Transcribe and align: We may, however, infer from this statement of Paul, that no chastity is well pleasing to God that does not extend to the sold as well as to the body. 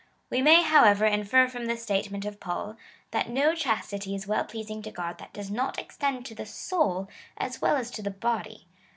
We 0.31 0.41
may, 0.41 0.63
however, 0.63 1.05
infer 1.05 1.47
from 1.47 1.67
this 1.67 1.83
statement 1.83 2.25
of 2.25 2.39
Paul, 2.39 2.75
that 3.11 3.29
no 3.29 3.53
chastity 3.53 4.15
is 4.15 4.25
well 4.25 4.43
pleasing 4.45 4.81
to 4.81 4.89
God 4.89 5.19
that 5.19 5.31
does 5.31 5.51
not 5.51 5.77
extend 5.77 6.25
to 6.25 6.33
the 6.33 6.47
sold 6.47 7.07
as 7.37 7.61
well 7.61 7.75
as 7.77 7.91
to 7.91 8.01
the 8.01 8.09
body. 8.09 8.65